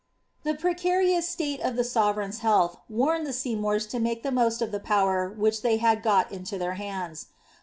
[0.41, 4.71] The precarioos state of tki soTereign^s health warned the Seymours lo make the most of
[4.71, 7.27] the power which they had got into their hands.